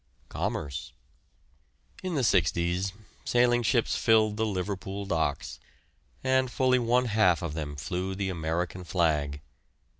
[0.29, 0.93] COMMERCE.
[2.01, 2.91] In the 'sixties,
[3.23, 5.59] sailing ships filled the Liverpool docks,
[6.23, 9.41] and fully one half of them flew the American flag.